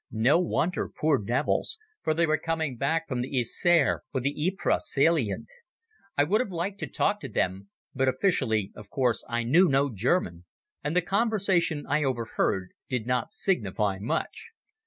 [0.09, 4.91] No wonder, poor devils, for they were coming back from the Yser or the Ypres
[4.91, 5.47] salient.
[6.17, 9.91] I would have liked to talk to them, but officially of course I knew no
[9.93, 10.45] German,
[10.83, 14.49] and the conversation I overheard did not signify much.